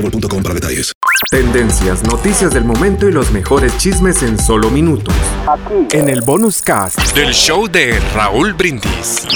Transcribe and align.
boostmobile.com 0.00 0.42
para 0.42 0.54
detalles. 0.54 0.92
Tendencias, 1.30 2.02
noticias 2.04 2.54
del 2.54 2.64
momento 2.64 3.08
y 3.08 3.12
los 3.12 3.30
mejores 3.32 3.76
chismes 3.78 4.22
en 4.22 4.38
solo 4.38 4.70
minutos. 4.70 5.14
En 5.92 6.08
el 6.08 6.22
bonus 6.22 6.62
cast 6.62 6.98
del 7.14 7.32
show 7.32 7.68
de 7.68 7.98
Raúl 8.14 8.54
Brindis. 8.54 9.26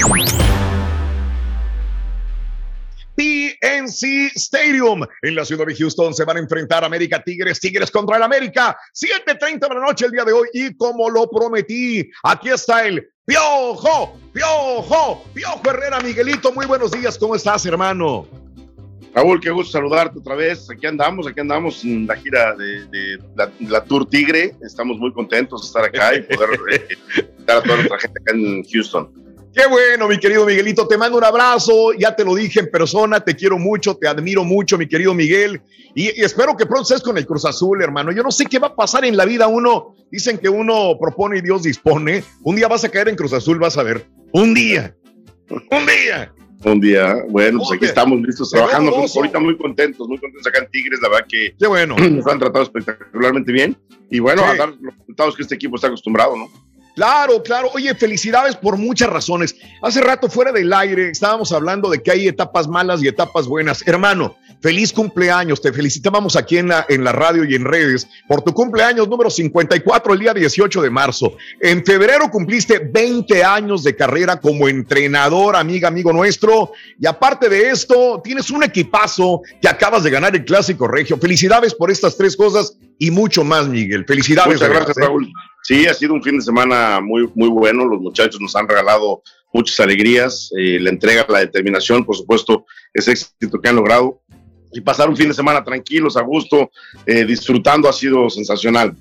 PNC 3.15 4.33
Stadium 4.35 5.05
en 5.21 5.35
la 5.35 5.45
ciudad 5.45 5.67
de 5.67 5.77
Houston 5.77 6.15
se 6.15 6.25
van 6.25 6.39
a 6.39 6.41
enfrentar 6.41 6.83
América 6.83 7.23
Tigres, 7.23 7.61
Tigres 7.61 7.91
contra 7.91 8.17
el 8.17 8.23
América, 8.23 8.77
7:30 8.95 9.69
de 9.69 9.75
la 9.75 9.81
noche 9.81 10.07
el 10.07 10.13
día 10.13 10.25
de 10.25 10.33
hoy 10.33 10.49
y 10.55 10.75
como 10.77 11.11
lo 11.11 11.29
prometí, 11.29 12.11
aquí 12.23 12.49
está 12.49 12.87
el 12.87 13.07
Piojo, 13.27 14.19
Piojo, 14.33 15.25
Piojo 15.35 15.71
Herrera, 15.71 16.01
Miguelito, 16.01 16.53
muy 16.53 16.65
buenos 16.65 16.91
días, 16.91 17.19
¿cómo 17.19 17.37
estás, 17.37 17.67
hermano? 17.67 18.27
Raúl, 19.15 19.41
qué 19.41 19.51
gusto 19.51 19.73
saludarte 19.73 20.19
otra 20.19 20.35
vez. 20.35 20.71
Aquí 20.71 20.87
andamos, 20.87 21.27
aquí 21.27 21.41
andamos 21.41 21.85
en 21.85 22.07
la 22.07 22.17
gira 22.17 22.55
de, 22.55 23.19
la, 23.69 23.85
Tour 23.85 24.09
Tigre. 24.09 24.55
Estamos 24.63 24.99
muy 24.99 25.13
contentos 25.13 25.63
de 25.63 25.67
estar 25.67 25.85
acá 25.85 26.15
y 26.15 26.23
poder 26.23 26.51
eh, 26.73 26.89
estar 27.39 27.59
a 27.59 27.63
toda 27.63 27.77
nuestra 27.77 27.99
gente 27.99 28.21
acá 28.21 28.35
en 28.35 28.65
Houston. 28.65 29.23
Qué 29.55 29.67
bueno, 29.67 30.09
mi 30.09 30.19
querido 30.19 30.47
Miguelito. 30.47 30.89
Te 30.89 30.97
mando 30.97 31.19
un 31.19 31.25
abrazo. 31.25 31.93
Ya 31.93 32.17
te 32.17 32.25
lo 32.25 32.35
dije 32.35 32.61
en 32.61 32.71
persona. 32.71 33.21
Te 33.21 33.37
quiero 33.37 33.59
mucho, 33.59 33.95
te 33.95 34.09
admiro 34.09 34.45
mucho, 34.45 34.79
mi 34.79 34.89
querido 34.89 35.13
Miguel. 35.13 35.61
Y, 35.95 36.09
espero 36.23 36.57
que 36.57 36.65
pronto 36.65 36.85
estés 36.85 37.03
con 37.03 37.19
el 37.19 37.27
Cruz 37.27 37.45
Azul, 37.45 37.83
hermano. 37.83 38.13
Yo 38.13 38.23
no 38.23 38.31
sé 38.31 38.47
qué 38.47 38.59
va 38.59 38.69
a 38.69 38.75
pasar 38.75 39.05
en 39.05 39.15
la 39.15 39.27
vida. 39.27 39.47
Uno, 39.47 39.95
dicen 40.11 40.39
que 40.39 40.49
uno 40.49 40.97
propone 40.99 41.39
y 41.39 41.43
Dios 41.43 41.65
dispone. 41.65 42.25
Un 42.43 42.57
día 42.57 42.67
vas 42.67 42.85
a 42.85 42.89
caer 42.89 43.11
en 43.11 43.17
Cruz 43.17 43.35
Azul, 43.35 43.59
vas 43.59 43.77
a 43.77 43.83
ver. 43.83 44.07
Un 44.33 44.55
día. 44.55 44.97
Un 45.51 45.87
día. 45.87 46.33
Un 46.65 46.81
día, 46.81 47.17
bueno, 47.29 47.59
pues 47.59 47.73
aquí 47.73 47.87
estamos 47.87 48.21
listos 48.21 48.51
trabajando, 48.51 48.93
ahorita 48.95 49.41
muy 49.41 49.57
contentos, 49.57 50.07
muy 50.07 50.19
contentos 50.19 50.47
acá 50.47 50.61
en 50.61 50.71
Tigres, 50.71 51.01
la 51.03 51.09
verdad 51.09 51.27
que 51.29 51.55
Qué 51.59 51.67
bueno. 51.67 51.97
nos 52.11 52.27
han 52.27 52.39
tratado 52.39 52.65
espectacularmente 52.65 53.51
bien 53.51 53.77
y 54.11 54.21
bueno, 54.21 54.45
a 54.45 54.55
dar 54.55 54.69
los 54.81 54.97
resultados 54.97 55.37
que 55.37 55.43
este 55.43 55.55
equipo 55.57 55.77
está 55.77 55.89
acostumbrado, 55.89 56.37
¿no? 56.37 56.49
Claro, 56.95 57.43
claro. 57.43 57.71
Oye, 57.75 57.95
felicidades 57.95 58.55
por 58.55 58.77
muchas 58.77 59.09
razones. 59.09 59.57
Hace 59.81 60.03
rato 60.03 60.29
fuera 60.29 60.53
del 60.53 60.73
aire 60.73 61.09
estábamos 61.09 61.51
hablando 61.53 61.89
de 61.89 62.03
que 62.03 62.11
hay 62.11 62.29
etapas 62.29 62.69
malas 62.69 63.03
y 63.03 63.09
etapas 63.09 63.47
buenas. 63.47 63.87
Hermano, 63.87 64.37
feliz 64.63 64.93
cumpleaños. 64.93 65.61
Te 65.61 65.73
felicitábamos 65.73 66.37
aquí 66.37 66.59
en 66.59 66.69
la, 66.69 66.87
en 66.89 67.05
la 67.05 67.13
radio 67.13 67.45
y 67.45 67.55
en 67.55 67.65
redes 67.65 68.09
por 68.29 68.43
tu 68.43 68.55
cumpleaños 68.55 69.09
número 69.09 69.29
54, 69.29 70.15
el 70.15 70.19
día 70.21 70.33
18 70.33 70.81
de 70.81 70.91
marzo. 70.91 71.37
En 71.61 71.85
febrero 71.85 72.31
cumpliste 72.31 72.79
20 72.79 73.45
años 73.45 73.83
de 73.83 73.97
carrera 73.97 74.41
como 74.41 74.69
entrenador, 74.69 75.57
amiga, 75.57 75.89
amigo 75.89 76.13
nuestro. 76.13 76.73
Y 76.99 77.07
aparte 77.07 77.49
de 77.49 77.71
esto, 77.71 78.21
tienes 78.23 78.51
un 78.51 78.63
equipazo 78.63 79.43
que 79.61 79.69
acabas 79.69 80.05
de 80.05 80.11
ganar 80.11 80.35
el 80.35 80.45
Clásico 80.45 80.87
Regio. 80.87 81.19
Felicidades 81.19 81.75
por 81.75 81.91
estas 81.91 82.17
tres 82.17 82.37
cosas 82.37 82.79
y 82.99 83.11
mucho 83.11 83.43
más, 83.45 83.69
Miguel. 83.69 84.05
Felicidades. 84.07 84.55
Muchas 84.55 84.69
gracias, 84.71 84.97
Raúl. 84.97 85.29
Sí, 85.65 85.87
ha 85.87 85.95
sido 85.95 86.15
un 86.15 86.23
fin 86.23 86.39
de 86.39 86.43
semana 86.43 87.01
muy, 87.01 87.29
muy 87.35 87.49
bueno. 87.49 87.85
Los 87.85 88.01
muchachos 88.01 88.41
nos 88.41 88.55
han 88.57 88.69
regalado 88.69 89.23
muchas 89.53 89.79
alegrías. 89.81 90.51
Eh, 90.57 90.79
la 90.81 90.91
entrega, 90.91 91.27
la 91.29 91.41
determinación, 91.41 92.05
por 92.05 92.17
supuesto, 92.17 92.65
ese 92.93 93.13
éxito 93.13 93.61
que 93.61 93.69
han 93.69 93.77
logrado. 93.77 94.22
Y 94.73 94.81
pasar 94.81 95.09
un 95.09 95.17
fin 95.17 95.29
de 95.29 95.35
semana 95.35 95.63
tranquilos, 95.63 96.17
a 96.17 96.23
gusto, 96.23 96.71
eh, 97.07 97.25
disfrutando, 97.25 97.89
ha 97.89 97.93
sido 97.93 98.31
sensacional. 98.31 98.97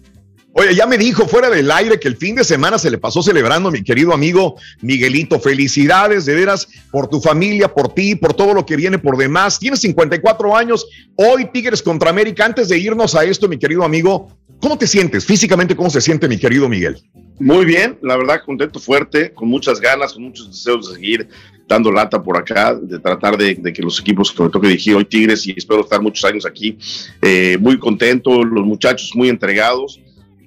Oye, 0.53 0.75
ya 0.75 0.85
me 0.85 0.97
dijo 0.97 1.27
fuera 1.27 1.49
del 1.49 1.71
aire 1.71 1.97
que 1.97 2.09
el 2.09 2.17
fin 2.17 2.35
de 2.35 2.43
semana 2.43 2.77
se 2.77 2.91
le 2.91 2.97
pasó 2.97 3.23
celebrando, 3.23 3.71
mi 3.71 3.83
querido 3.83 4.13
amigo 4.13 4.55
Miguelito. 4.81 5.39
Felicidades 5.39 6.25
de 6.25 6.35
veras 6.35 6.67
por 6.91 7.07
tu 7.07 7.21
familia, 7.21 7.73
por 7.73 7.93
ti, 7.93 8.15
por 8.15 8.33
todo 8.33 8.53
lo 8.53 8.65
que 8.65 8.75
viene 8.75 8.99
por 8.99 9.15
demás. 9.15 9.59
Tienes 9.59 9.79
54 9.79 10.55
años. 10.55 10.85
Hoy 11.15 11.49
Tigres 11.53 11.81
contra 11.81 12.09
América. 12.09 12.43
Antes 12.43 12.67
de 12.67 12.77
irnos 12.77 13.15
a 13.15 13.23
esto, 13.23 13.47
mi 13.47 13.57
querido 13.57 13.85
amigo, 13.85 14.27
¿cómo 14.61 14.77
te 14.77 14.87
sientes? 14.87 15.25
Físicamente, 15.25 15.75
¿cómo 15.75 15.89
se 15.89 15.99
siente 15.99 16.27
mi 16.27 16.37
querido 16.37 16.69
Miguel? 16.69 16.97
Muy 17.39 17.65
bien, 17.65 17.97
la 18.01 18.15
verdad, 18.15 18.41
contento, 18.45 18.79
fuerte, 18.79 19.33
con 19.33 19.49
muchas 19.49 19.81
ganas, 19.81 20.13
con 20.13 20.23
muchos 20.23 20.49
deseos 20.49 20.87
de 20.87 20.95
seguir 20.95 21.27
dando 21.67 21.91
lata 21.91 22.21
por 22.21 22.37
acá, 22.37 22.75
de 22.75 22.99
tratar 22.99 23.37
de, 23.37 23.55
que 23.73 23.81
los 23.81 23.99
equipos 23.99 24.31
que 24.31 24.43
me 24.43 24.49
toque 24.49 24.67
dirigir 24.67 24.95
hoy 24.95 25.05
Tigres 25.05 25.47
y 25.47 25.53
espero 25.57 25.81
estar 25.81 26.01
muchos 26.01 26.23
años 26.25 26.45
aquí, 26.45 26.77
eh, 27.21 27.57
muy 27.59 27.79
contento, 27.79 28.43
los 28.43 28.65
muchachos 28.65 29.11
muy 29.15 29.29
entregados 29.29 29.99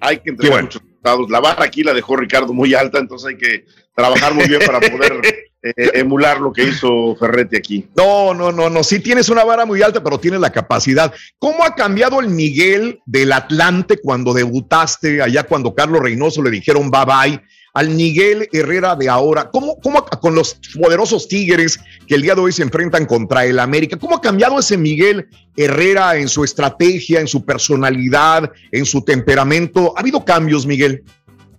hay 0.04 0.18
que 0.18 0.30
entregar 0.30 0.62
muchos 0.62 0.82
resultados. 0.82 1.30
La 1.30 1.40
barra 1.40 1.64
aquí 1.64 1.82
la 1.82 1.94
dejó 1.94 2.16
Ricardo 2.16 2.52
muy 2.52 2.74
alta, 2.74 2.98
entonces 2.98 3.28
hay 3.28 3.36
que 3.36 3.64
trabajar 3.94 4.34
muy 4.34 4.46
bien 4.46 4.60
para 4.64 4.80
poder 4.92 5.20
eh, 5.64 5.90
emular 5.94 6.42
lo 6.42 6.52
que 6.52 6.64
hizo 6.64 7.16
Ferretti 7.16 7.56
aquí. 7.56 7.88
No, 7.96 8.34
no, 8.34 8.52
no, 8.52 8.68
no. 8.68 8.84
Sí 8.84 9.00
tienes 9.00 9.30
una 9.30 9.44
vara 9.44 9.64
muy 9.64 9.80
alta, 9.80 10.04
pero 10.04 10.20
tienes 10.20 10.40
la 10.40 10.52
capacidad. 10.52 11.10
¿Cómo 11.38 11.64
ha 11.64 11.74
cambiado 11.74 12.20
el 12.20 12.28
Miguel 12.28 13.00
del 13.06 13.32
Atlante 13.32 13.96
cuando 13.96 14.34
debutaste, 14.34 15.22
allá 15.22 15.44
cuando 15.44 15.74
Carlos 15.74 16.02
Reynoso 16.02 16.42
le 16.42 16.50
dijeron 16.50 16.90
bye 16.90 17.04
bye? 17.06 17.40
al 17.72 17.88
Miguel 17.88 18.48
Herrera 18.52 18.94
de 18.94 19.08
ahora? 19.08 19.50
¿Cómo, 19.50 19.78
cómo 19.82 20.04
con 20.04 20.34
los 20.34 20.60
poderosos 20.80 21.28
Tigres 21.28 21.80
que 22.06 22.14
el 22.14 22.22
día 22.22 22.34
de 22.34 22.42
hoy 22.42 22.52
se 22.52 22.62
enfrentan 22.62 23.06
contra 23.06 23.46
el 23.46 23.58
América? 23.58 23.96
¿Cómo 23.96 24.16
ha 24.16 24.20
cambiado 24.20 24.58
ese 24.58 24.76
Miguel 24.76 25.28
Herrera 25.56 26.16
en 26.16 26.28
su 26.28 26.44
estrategia, 26.44 27.20
en 27.20 27.26
su 27.26 27.44
personalidad, 27.44 28.52
en 28.70 28.84
su 28.84 29.02
temperamento? 29.02 29.94
¿Ha 29.96 30.00
habido 30.00 30.24
cambios, 30.24 30.66
Miguel? 30.66 31.02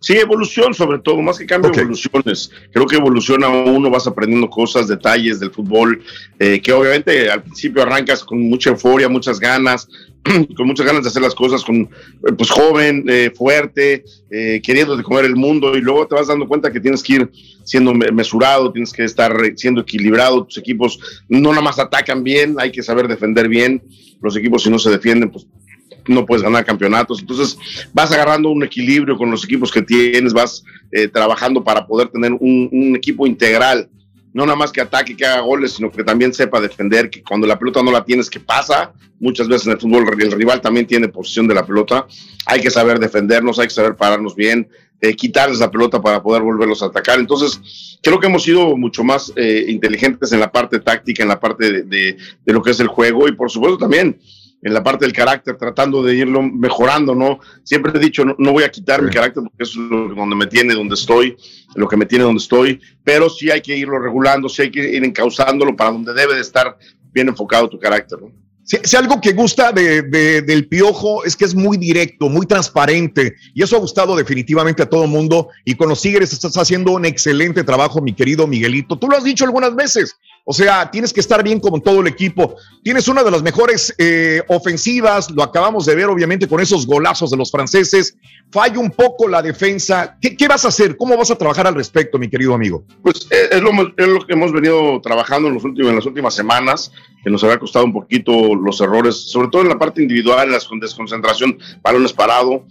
Sí, 0.06 0.14
evolución 0.14 0.72
sobre 0.76 1.00
todo, 1.00 1.20
más 1.24 1.40
que 1.40 1.48
cambio, 1.48 1.72
evoluciones. 1.74 2.52
Creo 2.72 2.86
que 2.86 2.96
evoluciona 2.96 3.50
uno, 3.50 3.90
vas 3.90 4.06
aprendiendo 4.06 4.48
cosas, 4.52 4.88
detalles 4.88 5.40
del 5.40 5.50
fútbol, 5.50 6.00
eh, 6.38 6.62
que 6.62 6.72
obviamente 6.74 7.28
al 7.28 7.42
principio 7.42 7.82
arrancas 7.82 8.24
con 8.24 8.40
mucha 8.40 8.70
euforia, 8.70 9.10
muchas 9.10 9.40
ganas, 9.40 9.88
con 10.56 10.68
muchas 10.68 10.86
ganas 10.86 11.02
de 11.02 11.10
hacer 11.10 11.24
las 11.24 11.34
cosas, 11.34 11.64
con 11.64 11.90
pues 12.38 12.52
joven, 12.52 13.06
eh, 13.10 13.32
fuerte, 13.36 14.06
eh, 14.30 14.62
queriendo 14.64 14.96
de 14.96 15.02
comer 15.02 15.26
el 15.26 15.36
mundo, 15.36 15.76
y 15.76 15.82
luego 15.82 16.06
te 16.06 16.14
vas 16.14 16.28
dando 16.28 16.48
cuenta 16.48 16.72
que 16.72 16.80
tienes 16.80 17.02
que 17.02 17.14
ir 17.14 17.32
siendo 17.64 17.92
mesurado, 17.96 18.72
tienes 18.72 18.94
que 18.94 19.06
estar 19.06 19.36
siendo 19.56 19.82
equilibrado, 19.82 20.46
tus 20.46 20.60
equipos 20.60 21.00
no 21.30 21.50
nada 21.50 21.64
más 21.64 21.80
atacan 21.80 22.24
bien, 22.24 22.58
hay 22.60 22.72
que 22.72 22.84
saber 22.84 23.08
defender 23.08 23.50
bien, 23.50 23.82
los 24.22 24.38
equipos 24.38 24.62
si 24.62 24.70
no 24.70 24.78
se 24.78 24.92
defienden, 24.92 25.32
pues 25.32 25.48
no 26.08 26.26
puedes 26.26 26.44
ganar 26.44 26.66
campeonatos. 26.66 27.20
Entonces 27.20 27.58
vas 27.94 28.12
agarrando 28.12 28.50
un 28.50 28.64
equilibrio 28.64 29.18
con 29.18 29.32
los 29.32 29.44
equipos 29.44 29.72
que 29.72 29.82
tienes, 29.82 30.34
vas 30.34 30.64
eh, 30.92 31.08
trabajando 31.08 31.64
para 31.64 31.86
poder 31.86 32.10
tener 32.10 32.34
un, 32.34 32.94
equipo 32.96 33.28
integral, 33.28 33.90
no 34.34 34.46
nada 34.46 34.58
más 34.58 34.72
que 34.72 34.82
ataque, 34.82 35.16
que 35.16 35.26
haga 35.26 35.42
goles, 35.42 35.74
sino 35.74 35.92
que 35.92 36.04
también 36.04 36.34
sepa 36.34 36.62
defender, 36.62 37.10
que 37.10 37.24
cuando 37.24 37.48
la 37.48 37.58
pelota 37.58 37.82
no 37.82 37.92
la 37.92 38.04
tienes, 38.04 38.30
que 38.30 38.40
pasa, 38.40 38.94
muchas 39.20 39.48
veces 39.48 39.68
en 39.68 39.74
el 39.74 39.80
fútbol 39.80 40.06
el 40.20 40.32
rival 40.32 40.62
también 40.62 40.86
tiene 40.86 41.08
posición 41.08 41.48
de 41.48 41.56
la 41.56 41.66
pelota, 41.66 42.06
hay 42.46 42.62
que 42.62 42.70
saber 42.70 43.00
defendernos, 43.00 43.60
hay 43.60 43.68
que 43.68 43.74
saber 43.74 43.96
pararnos 43.96 44.36
bien, 44.36 44.68
eh, 45.02 45.16
quitarles 45.16 45.60
la 45.60 45.72
pelota 45.72 46.02
para 46.02 46.22
poder 46.22 46.42
volverlos 46.42 46.82
a 46.82 46.88
atacar. 46.88 47.20
Entonces, 47.20 48.00
creo 48.02 48.20
que 48.20 48.28
hemos 48.28 48.44
sido 48.44 48.78
mucho 48.78 49.04
más 49.04 49.34
eh, 49.36 49.66
inteligentes 49.68 50.32
en 50.32 50.40
la 50.40 50.52
parte 50.52 50.80
táctica, 50.80 51.24
en 51.24 51.30
la 51.30 51.40
parte 51.40 51.84
de, 51.84 52.18
de 52.46 52.54
lo 52.54 52.62
que 52.62 52.72
es 52.72 52.80
el 52.80 52.88
juego 52.88 53.28
y 53.28 53.34
por 53.34 53.52
supuesto 53.52 53.78
también 53.78 54.18
en 54.66 54.74
la 54.74 54.84
parte 54.84 55.06
del 55.06 55.14
carácter, 55.14 55.58
tratando 55.58 56.02
de 56.02 56.16
irlo 56.16 56.42
mejorando, 56.42 57.14
¿no? 57.14 57.40
Siempre 57.64 57.92
he 57.96 58.00
dicho, 58.00 58.26
no, 58.26 58.52
voy 58.52 58.64
a 58.64 58.72
quitar 58.72 59.00
mi 59.00 59.12
carácter 59.12 59.44
porque 59.44 59.64
eso 59.64 59.80
es 59.80 59.92
lo, 59.92 60.16
donde 60.16 60.36
me 60.36 60.48
tiene, 60.48 60.74
donde 60.74 60.96
estoy, 60.96 61.38
lo 61.76 61.88
que 61.88 61.96
me 61.96 62.08
tiene 62.08 62.24
donde 62.24 62.42
estoy, 62.42 62.82
pero 63.04 63.30
sí 63.30 63.52
hay 63.52 63.62
que 63.62 63.78
irlo 63.78 64.00
regulando, 64.00 64.50
sí 64.50 64.64
hay 64.64 64.72
que 64.72 64.90
ir 64.90 65.04
encauzándolo 65.04 65.76
para 65.76 65.92
donde 65.92 66.16
debe 66.16 66.34
de 66.34 66.42
estar 66.42 66.80
bien 67.14 67.28
enfocado 67.30 67.70
tu 67.70 67.78
carácter, 67.78 68.20
¿no? 68.20 68.32
Si, 68.66 68.96
algo 68.96 69.22
que 69.22 69.34
gusta 69.34 69.72
de, 69.72 70.02
del 70.42 70.68
piojo 70.68 71.24
es 71.24 71.36
que 71.36 71.46
es 71.46 71.54
muy 71.54 71.78
directo, 71.78 72.30
muy 72.30 72.48
transparente, 72.48 73.36
y 73.54 73.62
eso 73.62 73.76
ha 73.76 73.80
gustado 73.80 74.16
definitivamente 74.16 74.82
a 74.82 74.90
todo 74.90 75.04
el 75.04 75.12
mundo. 75.12 75.50
Y 75.64 75.76
con 75.76 75.88
los 75.88 76.02
Tigres 76.02 76.34
estás 76.34 76.58
haciendo 76.58 76.94
un 76.94 77.06
excelente 77.06 77.64
trabajo, 77.64 78.02
mi 78.02 78.14
querido 78.14 78.48
Miguelito. 78.48 78.98
Tú 78.98 79.08
lo 79.08 79.18
has 79.18 79.24
dicho 79.24 79.46
algunas 79.46 79.76
veces, 79.76 80.18
O 80.48 80.54
sea, 80.54 80.92
tienes 80.92 81.12
que 81.12 81.22
estar 81.22 81.44
bien 81.44 81.60
como 81.60 81.82
todo 81.82 82.02
el 82.02 82.08
equipo. 82.08 82.56
Tienes 82.84 83.08
una 83.08 83.24
de 83.24 83.32
las 83.32 83.42
mejores 83.42 83.96
eh, 83.98 84.44
ofensivas, 84.48 85.32
lo 85.32 85.42
acabamos 85.42 85.88
de 85.88 85.96
ver 85.96 86.06
obviamente 86.06 86.48
con 86.48 86.62
esos 86.62 86.86
golazos 86.86 87.32
de 87.32 87.38
los 87.38 87.50
franceses. 87.50 88.16
Falla 88.52 88.78
un 88.78 88.92
poco 88.92 89.28
la 89.28 89.42
defensa. 89.42 90.20
¿Qué, 90.22 90.48
vas 90.48 90.64
a 90.64 90.68
hacer? 90.68 90.98
¿Cómo 90.98 91.18
vas 91.18 91.32
a 91.32 91.36
trabajar 91.36 91.66
al 91.66 91.74
respecto, 91.74 92.20
mi 92.20 92.30
querido 92.30 92.54
amigo? 92.54 92.86
Pues 93.02 93.28
eh, 93.32 93.50
es 93.54 93.62
lo, 93.62 93.72
que 94.28 94.34
hemos 94.34 94.52
venido 94.52 95.02
trabajando 95.02 95.48
en, 95.48 95.56
los 95.56 95.64
últimos, 95.64 95.90
en 95.90 95.96
las 95.96 96.06
últimas 96.06 96.36
semanas, 96.36 96.92
que 97.24 97.32
nos 97.32 97.44
había 97.44 97.58
costado 97.58 97.86
un 97.86 97.94
poquito 97.94 98.54
los 98.54 98.80
errores, 98.82 99.16
sobre 99.16 99.48
todo 99.48 99.64
en 99.64 99.70
la 99.70 99.80
parte 99.80 100.04
individual, 100.04 100.46
en 100.46 100.52
la 100.52 100.60
desconcentración, 100.80 101.58
balones 101.82 102.14
parados 102.14 102.62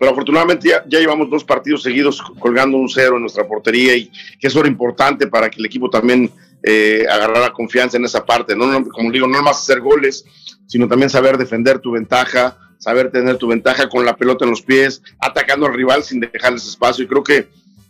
pero 0.00 0.12
afortunadamente 0.12 0.70
ya, 0.70 0.82
llevamos 0.86 1.28
dos 1.28 1.44
partidos 1.44 1.82
seguidos 1.82 2.22
colgando 2.38 2.78
un 2.78 2.88
cero 2.88 3.16
en 3.16 3.20
nuestra 3.20 3.46
portería 3.46 3.94
y 3.94 4.10
que 4.40 4.46
eso 4.46 4.60
era 4.60 4.68
importante 4.68 5.26
para 5.26 5.50
que 5.50 5.58
el 5.60 5.66
equipo 5.66 5.90
también 5.90 6.30
eh, 6.62 7.06
agarrara 7.10 7.52
confianza 7.52 7.96
en 7.96 8.04
esa 8.04 8.24
parte, 8.24 8.54
¿no? 8.56 8.84
como 8.88 9.10
digo, 9.10 9.26
no 9.26 9.42
más 9.42 9.58
hacer 9.58 9.80
goles, 9.80 10.24
sino 10.66 10.88
también 10.88 11.10
saber 11.10 11.38
defender 11.38 11.78
tu 11.78 11.92
ventaja, 11.92 12.58
saber 12.78 13.10
tener 13.10 13.36
tu 13.36 13.48
ventaja 13.48 13.88
con 13.88 14.04
la 14.04 14.16
pelota 14.16 14.44
en 14.44 14.50
los 14.50 14.62
pies, 14.62 15.02
atacando 15.18 15.66
al 15.66 15.74
rival 15.74 16.02
sin 16.02 16.20
dejarles 16.20 16.66
espacio 16.66 17.04
y 17.04 17.08
creo 17.08 17.22
que 17.22 17.48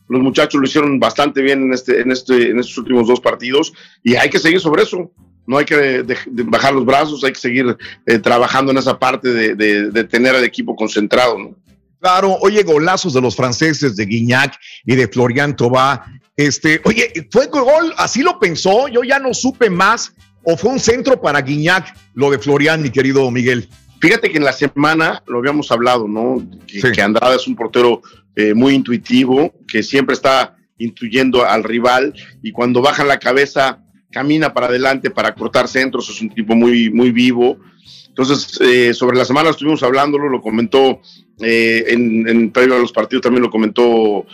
los 0.08 0.20
muchachos 0.20 0.60
lo 0.60 0.66
hicieron 0.66 0.98
bastante 0.98 1.40
bien 1.40 1.62
en, 1.62 1.72
este, 1.72 2.00
en, 2.00 2.10
este, 2.10 2.50
en 2.50 2.58
estos 2.58 2.76
últimos 2.78 3.06
dos 3.06 3.20
partidos 3.20 3.72
y 4.02 4.16
hay 4.16 4.28
que 4.28 4.40
seguir 4.40 4.60
sobre 4.60 4.82
eso 4.82 5.10
no 5.50 5.58
hay 5.58 5.64
que 5.64 6.04
bajar 6.44 6.72
los 6.72 6.84
brazos, 6.84 7.24
hay 7.24 7.32
que 7.32 7.40
seguir 7.40 7.76
eh, 8.06 8.18
trabajando 8.20 8.70
en 8.70 8.78
esa 8.78 8.96
parte 8.98 9.28
de, 9.56 10.04
tener 10.04 10.36
al 10.36 10.44
equipo 10.44 10.76
concentrado. 10.76 11.56
Claro, 11.98 12.36
oye, 12.40 12.62
golazos 12.62 13.12
de 13.12 13.20
los 13.20 13.34
franceses, 13.34 13.96
de 13.96 14.06
Guignac 14.06 14.54
y 14.86 14.94
de 14.94 15.08
Florian 15.08 15.56
Tobá. 15.56 16.06
Este, 16.40 16.80
oye, 16.84 17.28
¿fue 17.30 17.48
gol? 17.48 17.92
¿Así 17.98 18.22
lo 18.22 18.38
pensó? 18.38 18.88
Yo 18.88 19.02
ya 19.02 19.18
no 19.18 19.34
supe 19.34 19.68
más. 19.68 20.14
¿O 20.42 20.56
fue 20.56 20.70
un 20.70 20.80
centro 20.80 21.20
para 21.20 21.42
Guignac 21.42 21.94
lo 22.14 22.30
de 22.30 22.38
Florian, 22.38 22.80
mi 22.80 22.88
querido 22.88 23.30
Miguel? 23.30 23.68
Fíjate 24.00 24.30
que 24.30 24.38
en 24.38 24.44
la 24.44 24.54
semana 24.54 25.22
lo 25.26 25.38
habíamos 25.38 25.70
hablado, 25.70 26.08
¿no? 26.08 26.42
Que, 26.66 27.02
Andrada 27.02 27.36
es 27.36 27.46
un 27.46 27.56
portero 27.56 28.00
eh, 28.34 28.54
muy 28.54 28.72
intuitivo, 28.72 29.52
que 29.68 29.82
siempre 29.82 30.14
está 30.14 30.56
intuyendo 30.78 31.44
al 31.44 31.62
rival 31.62 32.14
y 32.42 32.52
cuando 32.52 32.80
baja 32.80 33.04
la 33.04 33.18
cabeza 33.18 33.84
camina 34.10 34.54
para 34.54 34.68
adelante 34.68 35.10
para 35.10 35.34
cortar 35.34 35.68
centros, 35.68 36.08
es 36.08 36.22
un 36.22 36.30
tipo 36.30 36.54
muy, 36.54 36.88
muy 36.90 37.12
vivo. 37.12 37.58
Entonces, 38.08 38.58
eh, 38.62 38.94
sobre 38.94 39.18
la 39.18 39.26
semana 39.26 39.50
estuvimos 39.50 39.82
hablándolo, 39.82 40.30
lo 40.30 40.40
comentó 40.40 41.02
eh, 41.38 41.84
en, 41.88 42.50
previo 42.50 42.76
a 42.76 42.78
los 42.78 42.92
partidos, 42.92 43.24
también 43.24 43.42
lo 43.42 43.50
comentó 43.50 44.24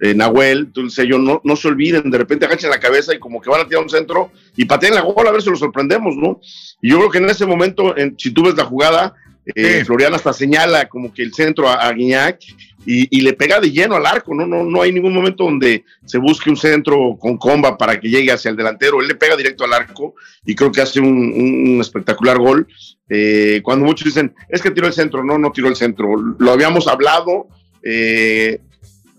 eh, 0.00 0.14
Nahuel. 0.14 0.58
Entonces, 0.58 1.04
ellos 1.04 1.20
no, 1.20 1.40
no 1.44 1.56
se 1.56 1.68
olviden, 1.68 2.10
de 2.10 2.18
repente 2.18 2.46
agachen 2.46 2.70
la 2.70 2.80
cabeza 2.80 3.14
y 3.14 3.18
como 3.18 3.40
que 3.40 3.50
van 3.50 3.60
a 3.60 3.68
tirar 3.68 3.82
un 3.82 3.90
centro 3.90 4.30
y 4.56 4.64
pateen 4.64 4.94
la 4.94 5.02
bola 5.02 5.30
a 5.30 5.32
ver 5.32 5.42
si 5.42 5.50
lo 5.50 5.56
sorprendemos, 5.56 6.16
¿no? 6.16 6.40
Y 6.80 6.90
yo 6.90 6.98
creo 6.98 7.10
que 7.10 7.18
en 7.18 7.30
ese 7.30 7.46
momento, 7.46 7.94
si 8.16 8.30
tú 8.30 8.44
ves 8.44 8.56
la 8.56 8.64
jugada, 8.64 9.14
eh, 9.54 9.84
Florian 9.84 10.14
hasta 10.14 10.32
señala 10.32 10.88
como 10.88 11.12
que 11.12 11.22
el 11.22 11.32
centro 11.32 11.68
a, 11.68 11.74
a 11.74 11.92
Guiñac 11.92 12.40
y, 12.86 13.20
le 13.20 13.34
pega 13.34 13.60
de 13.60 13.70
lleno 13.70 13.96
al 13.96 14.06
arco, 14.06 14.34
¿no? 14.34 14.46
No, 14.46 14.64
no 14.64 14.82
hay 14.82 14.92
ningún 14.92 15.12
momento 15.12 15.44
donde 15.44 15.84
se 16.04 16.18
busque 16.18 16.48
un 16.48 16.56
centro 16.56 17.16
con 17.18 17.36
comba 17.36 17.76
para 17.76 18.00
que 18.00 18.08
llegue 18.08 18.32
hacia 18.32 18.50
el 18.50 18.56
delantero, 18.56 19.00
él 19.00 19.08
le 19.08 19.14
pega 19.14 19.36
directo 19.36 19.64
al 19.64 19.72
arco 19.74 20.14
y 20.44 20.54
creo 20.54 20.72
que 20.72 20.80
hace 20.80 21.00
un, 21.00 21.78
espectacular 21.80 22.38
gol. 22.38 22.66
Eh, 23.08 23.60
cuando 23.62 23.84
muchos 23.84 24.06
dicen, 24.06 24.34
es 24.48 24.62
que 24.62 24.70
tiró 24.70 24.86
el 24.86 24.92
centro, 24.92 25.22
no, 25.22 25.36
no 25.36 25.52
tiró 25.52 25.68
el 25.68 25.76
centro, 25.76 26.16
lo 26.38 26.52
habíamos 26.52 26.86
hablado, 26.86 27.48
eh, 27.82 28.60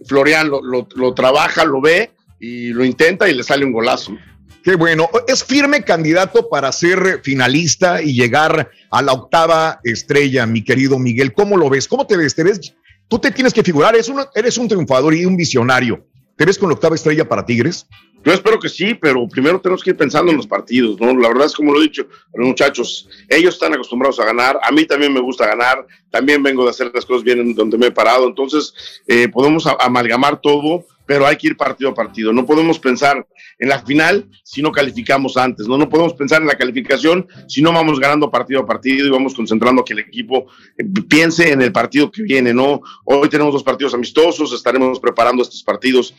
Florian 0.05 0.49
lo, 0.49 0.61
lo 0.61 1.13
trabaja, 1.13 1.65
lo 1.65 1.81
ve 1.81 2.11
y 2.39 2.69
lo 2.69 2.83
intenta 2.83 3.29
y 3.29 3.35
le 3.35 3.43
sale 3.43 3.65
un 3.65 3.71
golazo. 3.71 4.17
Qué 4.63 4.75
bueno. 4.75 5.09
Es 5.27 5.43
firme 5.43 5.83
candidato 5.83 6.47
para 6.49 6.71
ser 6.71 7.21
finalista 7.23 8.01
y 8.01 8.13
llegar 8.13 8.69
a 8.91 9.01
la 9.01 9.13
octava 9.13 9.79
estrella, 9.83 10.45
mi 10.45 10.63
querido 10.63 10.99
Miguel. 10.99 11.33
¿Cómo 11.33 11.57
lo 11.57 11.69
ves? 11.69 11.87
¿Cómo 11.87 12.05
te 12.05 12.15
ves? 12.15 12.35
¿Te 12.35 12.43
ves 12.43 12.75
Tú 13.11 13.19
te 13.19 13.29
tienes 13.29 13.53
que 13.53 13.61
figurar, 13.61 13.93
eres, 13.93 14.09
eres 14.33 14.57
un 14.57 14.69
triunfador 14.69 15.13
y 15.13 15.25
un 15.25 15.35
visionario. 15.35 16.07
¿Te 16.37 16.45
ves 16.45 16.57
con 16.57 16.69
la 16.69 16.75
octava 16.75 16.95
estrella 16.95 17.27
para 17.27 17.45
Tigres? 17.45 17.85
Yo 18.23 18.33
espero 18.33 18.59
que 18.59 18.69
sí, 18.69 18.93
pero 18.93 19.27
primero 19.27 19.59
tenemos 19.59 19.83
que 19.83 19.91
ir 19.91 19.97
pensando 19.97 20.31
en 20.31 20.37
los 20.37 20.45
partidos, 20.45 20.99
¿no? 20.99 21.17
La 21.17 21.29
verdad 21.29 21.47
es 21.47 21.55
como 21.55 21.73
lo 21.73 21.79
he 21.79 21.83
dicho, 21.83 22.05
los 22.35 22.47
muchachos, 22.47 23.09
ellos 23.27 23.55
están 23.55 23.73
acostumbrados 23.73 24.19
a 24.19 24.25
ganar, 24.25 24.59
a 24.61 24.71
mí 24.71 24.85
también 24.85 25.11
me 25.11 25.19
gusta 25.19 25.47
ganar, 25.47 25.87
también 26.11 26.43
vengo 26.43 26.63
de 26.63 26.69
hacer 26.69 26.91
las 26.93 27.05
cosas 27.05 27.23
bien 27.23 27.39
en 27.39 27.55
donde 27.55 27.77
me 27.79 27.87
he 27.87 27.91
parado, 27.91 28.27
entonces 28.27 28.73
eh, 29.07 29.27
podemos 29.27 29.65
amalgamar 29.79 30.39
todo, 30.39 30.85
pero 31.05 31.27
hay 31.27 31.35
que 31.35 31.47
ir 31.47 31.57
partido 31.57 31.89
a 31.89 31.93
partido. 31.93 32.31
No 32.33 32.45
podemos 32.45 32.79
pensar 32.79 33.25
en 33.59 33.69
la 33.69 33.83
final 33.83 34.27
si 34.43 34.61
no 34.61 34.71
calificamos 34.71 35.37
antes, 35.37 35.67
¿no? 35.67 35.77
No 35.77 35.89
podemos 35.89 36.13
pensar 36.13 36.41
en 36.41 36.47
la 36.47 36.55
calificación 36.55 37.27
si 37.47 37.61
no 37.61 37.71
vamos 37.71 37.99
ganando 37.99 38.31
partido 38.31 38.61
a 38.61 38.65
partido 38.65 39.05
y 39.05 39.09
vamos 39.09 39.33
concentrando 39.33 39.83
que 39.83 39.93
el 39.93 39.99
equipo 39.99 40.47
eh, 40.77 40.83
piense 41.07 41.51
en 41.51 41.61
el 41.61 41.71
partido 41.71 42.11
que 42.11 42.23
viene, 42.23 42.53
¿no? 42.53 42.81
Hoy 43.05 43.29
tenemos 43.29 43.53
dos 43.53 43.63
partidos 43.63 43.93
amistosos, 43.93 44.53
estaremos 44.53 44.99
preparando 44.99 45.43
estos 45.43 45.63
partidos 45.63 46.13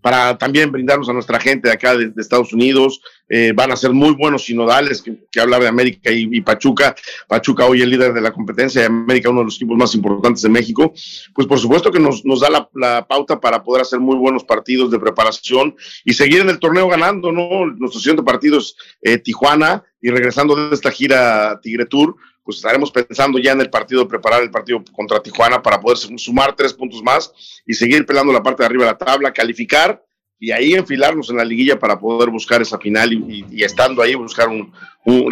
para 0.00 0.36
también 0.38 0.70
brindarnos 0.70 1.08
a 1.08 1.12
nuestra 1.12 1.40
gente 1.40 1.68
de 1.68 1.74
acá 1.74 1.96
de, 1.96 2.12
Estados 2.16 2.52
Unidos. 2.52 3.00
Eh, 3.28 3.52
van 3.54 3.72
a 3.72 3.76
ser 3.76 3.92
muy 3.92 4.14
buenos 4.14 4.44
sinodales, 4.44 5.00
que, 5.00 5.16
que 5.30 5.40
hablar 5.40 5.62
de 5.62 5.68
América 5.68 6.10
y, 6.12 6.40
Pachuca. 6.42 6.94
Pachuca 7.26 7.64
hoy 7.64 7.80
el 7.80 7.90
líder 7.90 8.12
de 8.12 8.20
la 8.20 8.32
competencia 8.32 8.82
y 8.82 8.84
América 8.84 9.30
uno 9.30 9.40
de 9.40 9.46
los 9.46 9.56
equipos 9.56 9.78
más 9.78 9.94
importantes 9.94 10.42
de 10.42 10.50
México. 10.50 10.92
Pues 11.34 11.46
por 11.46 11.58
supuesto 11.58 11.90
que 11.90 12.00
nos, 12.00 12.24
nos 12.24 12.40
da 12.40 12.68
la, 12.74 13.06
pauta 13.06 13.40
para 13.40 13.62
poder 13.62 13.82
hacer 13.82 13.98
muy 13.98 14.16
buenos 14.16 14.44
partidos 14.44 14.90
de 14.90 14.98
preparación 14.98 15.74
y 16.04 16.12
seguir 16.12 16.40
en 16.40 16.50
el 16.50 16.58
torneo 16.58 16.88
ganando, 16.88 17.32
¿no? 17.32 17.66
Nuestro 17.66 18.00
siguiente 18.00 18.22
partido 18.22 18.60
eh, 19.02 19.18
Tijuana 19.18 19.82
y 20.00 20.10
regresando 20.10 20.54
de 20.54 20.74
esta 20.74 20.90
gira 20.90 21.58
Tigre 21.62 21.86
Tour, 21.86 22.16
pues 22.42 22.58
estaremos 22.58 22.90
pensando 22.90 23.38
ya 23.38 23.52
en 23.52 23.62
el 23.62 23.70
partido, 23.70 24.06
preparar 24.06 24.42
el 24.42 24.50
partido 24.50 24.84
contra 24.92 25.22
Tijuana 25.22 25.62
para 25.62 25.80
poder 25.80 25.96
sumar 25.96 26.54
tres 26.54 26.74
puntos 26.74 27.02
más 27.02 27.32
y 27.66 27.72
seguir 27.72 28.04
peleando 28.04 28.32
la 28.32 28.42
parte 28.42 28.62
de 28.62 28.66
arriba 28.66 28.84
de 28.84 28.90
la 28.90 28.98
tabla, 28.98 29.32
calificar 29.32 30.04
y 30.44 30.52
ahí 30.52 30.74
enfilarnos 30.74 31.30
en 31.30 31.38
la 31.38 31.44
liguilla 31.44 31.78
para 31.78 31.98
poder 31.98 32.28
buscar 32.28 32.60
esa 32.60 32.78
final 32.78 33.10
y, 33.14 33.64
estando 33.64 34.02
ahí 34.02 34.14
buscar 34.14 34.48
un, 34.48 34.70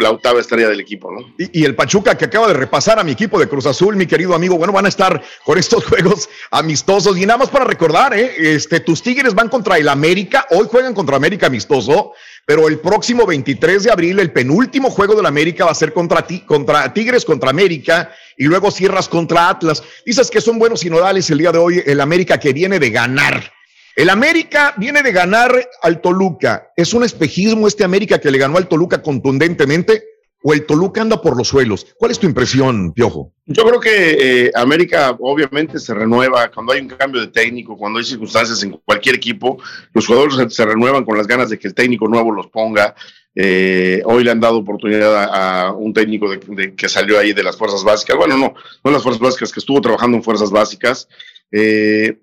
la 0.01 0.09
octava 0.09 0.39
estrella 0.39 0.67
del 0.69 0.79
equipo, 0.79 1.11
¿no? 1.11 1.35
Y, 1.37 1.63
el 1.63 1.75
Pachuca 1.75 2.17
que 2.17 2.25
acaba 2.25 2.47
de 2.47 2.55
repasar 2.55 2.97
a 2.97 3.03
mi 3.03 3.11
equipo 3.11 3.39
de 3.39 3.47
Cruz 3.47 3.67
Azul, 3.67 3.95
mi 3.95 4.07
querido 4.07 4.33
amigo, 4.33 4.57
bueno, 4.57 4.73
van 4.73 4.87
a 4.87 4.89
estar 4.89 5.21
con 5.45 5.59
estos 5.59 5.85
juegos 5.89 6.27
amistosos 6.49 7.15
y 7.15 7.27
nada 7.27 7.37
más 7.37 7.49
para 7.49 7.63
recordar, 7.63 8.17
¿eh? 8.17 8.33
este, 8.37 8.79
tus 8.79 9.03
Tigres 9.03 9.35
van 9.35 9.49
contra 9.49 9.77
el 9.77 9.87
América, 9.87 10.47
hoy 10.49 10.65
juegan 10.67 10.95
contra 10.95 11.15
América 11.15 11.45
amistoso, 11.45 12.13
pero 12.43 12.67
el 12.67 12.79
próximo 12.79 13.27
23 13.27 13.83
de 13.83 13.91
abril 13.91 14.19
el 14.19 14.31
penúltimo 14.31 14.89
juego 14.89 15.13
del 15.13 15.27
América 15.27 15.65
va 15.65 15.71
a 15.71 15.75
ser 15.75 15.93
contra, 15.93 16.25
contra 16.47 16.91
Tigres 16.91 17.23
contra 17.23 17.51
América 17.51 18.11
y 18.35 18.45
luego 18.45 18.71
cierras 18.71 19.07
contra 19.07 19.47
Atlas. 19.47 19.83
Dices 20.07 20.31
que 20.31 20.41
son 20.41 20.57
buenos 20.57 20.79
sinodales 20.79 21.29
el 21.29 21.37
día 21.37 21.51
de 21.51 21.59
hoy, 21.59 21.83
el 21.85 22.01
América 22.01 22.39
que 22.39 22.51
viene 22.51 22.79
de 22.79 22.89
ganar 22.89 23.53
el 23.95 24.09
América 24.09 24.73
viene 24.77 25.03
de 25.03 25.11
ganar 25.11 25.69
al 25.81 26.01
Toluca. 26.01 26.71
¿Es 26.75 26.93
un 26.93 27.03
espejismo 27.03 27.67
este 27.67 27.83
América 27.83 28.19
que 28.19 28.31
le 28.31 28.39
ganó 28.39 28.57
al 28.57 28.67
Toluca 28.67 29.01
contundentemente? 29.01 30.03
¿O 30.45 30.51
el 30.51 30.65
Toluca 30.65 31.01
anda 31.01 31.21
por 31.21 31.37
los 31.37 31.47
suelos? 31.47 31.87
¿Cuál 31.97 32.11
es 32.11 32.19
tu 32.19 32.25
impresión, 32.25 32.91
Piojo? 32.91 33.31
Yo 33.45 33.63
creo 33.63 33.79
que 33.79 34.45
eh, 34.45 34.51
América 34.55 35.15
obviamente 35.19 35.79
se 35.79 35.93
renueva 35.93 36.51
cuando 36.51 36.73
hay 36.73 36.81
un 36.81 36.89
cambio 36.89 37.21
de 37.21 37.27
técnico, 37.27 37.77
cuando 37.77 37.99
hay 37.99 38.05
circunstancias 38.05 38.61
en 38.63 38.71
cualquier 38.83 39.15
equipo, 39.15 39.57
los 39.93 40.05
jugadores 40.05 40.53
se, 40.53 40.65
renuevan 40.65 41.05
con 41.05 41.17
las 41.17 41.27
ganas 41.27 41.49
de 41.49 41.57
que 41.57 41.67
el 41.67 41.73
técnico 41.73 42.09
nuevo 42.09 42.31
los 42.31 42.47
ponga. 42.47 42.93
Eh, 43.35 44.01
hoy 44.05 44.23
le 44.23 44.31
han 44.31 44.39
dado 44.39 44.57
oportunidad 44.57 45.29
a, 45.31 45.71
un 45.71 45.93
técnico 45.93 46.27
que 46.75 46.89
salió 46.89 47.19
ahí 47.19 47.31
de 47.31 47.43
las 47.43 47.55
fuerzas 47.55 47.83
básicas. 47.83 48.17
Bueno, 48.17 48.37
no, 48.37 48.53
no 48.83 48.91
las 48.91 49.01
fuerzas 49.01 49.21
básicas, 49.21 49.51
que 49.51 49.59
estuvo 49.59 49.79
trabajando 49.79 50.17
en 50.17 50.23
fuerzas 50.23 50.51
básicas. 50.51 51.07
Eh, 51.51 52.17